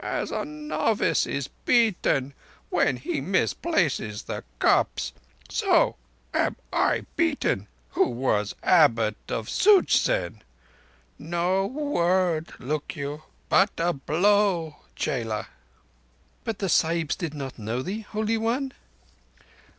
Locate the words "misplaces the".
3.22-4.44